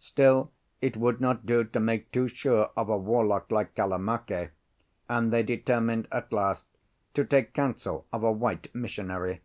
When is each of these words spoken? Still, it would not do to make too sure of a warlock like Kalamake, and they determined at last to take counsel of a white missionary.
Still, 0.00 0.50
it 0.80 0.96
would 0.96 1.20
not 1.20 1.46
do 1.46 1.62
to 1.62 1.78
make 1.78 2.10
too 2.10 2.26
sure 2.26 2.70
of 2.76 2.88
a 2.88 2.98
warlock 2.98 3.52
like 3.52 3.76
Kalamake, 3.76 4.50
and 5.08 5.32
they 5.32 5.44
determined 5.44 6.08
at 6.10 6.32
last 6.32 6.66
to 7.14 7.24
take 7.24 7.54
counsel 7.54 8.04
of 8.12 8.24
a 8.24 8.32
white 8.32 8.74
missionary. 8.74 9.42